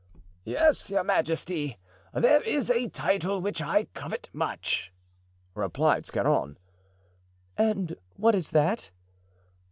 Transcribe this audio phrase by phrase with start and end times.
[0.45, 1.77] "Yes, your majesty,
[2.11, 4.91] there is a title which I covet much,"
[5.53, 6.57] replied Scarron.
[7.55, 8.89] "And what is that?"